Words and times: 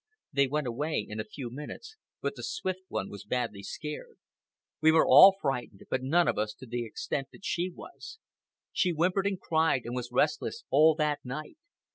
They 0.33 0.47
went 0.47 0.65
away 0.65 1.05
in 1.07 1.19
a 1.19 1.23
few 1.31 1.51
minutes, 1.51 1.95
but 2.23 2.35
the 2.35 2.41
Swift 2.43 2.79
One 2.87 3.07
was 3.07 3.23
badly 3.23 3.61
scared. 3.61 4.17
We 4.81 4.91
were 4.91 5.05
all 5.07 5.35
frightened, 5.39 5.83
but 5.91 6.01
none 6.01 6.27
of 6.27 6.39
us 6.39 6.55
to 6.55 6.65
the 6.65 6.83
extent 6.83 7.27
that 7.31 7.45
she 7.45 7.69
was. 7.69 8.17
She 8.73 8.89
whimpered 8.89 9.27
and 9.27 9.39
cried 9.39 9.83
and 9.85 9.93
was 9.93 10.09
restless 10.11 10.63
all 10.71 10.95
that 10.95 11.19
night. 11.23 11.57